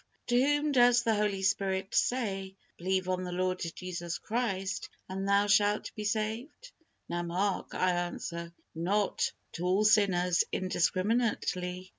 To 0.29 0.35
whom 0.41 0.71
does 0.71 1.03
the 1.03 1.13
Holy 1.13 1.43
Spirit 1.43 1.93
say, 1.93 2.55
"Believe 2.75 3.07
on 3.07 3.23
the 3.23 3.31
Lord 3.31 3.61
Jesus 3.75 4.17
Christ, 4.17 4.89
and 5.07 5.27
thou 5.29 5.45
shalt 5.45 5.93
be 5.93 6.05
saved?" 6.05 6.71
Now 7.07 7.21
mark, 7.21 7.75
I 7.75 7.91
answer, 7.91 8.51
not 8.73 9.31
to 9.51 9.63
all 9.63 9.85
sinners 9.85 10.43
indiscriminately. 10.51 11.89